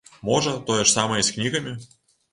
[0.29, 1.75] Можа, тое ж самае і з кнігамі?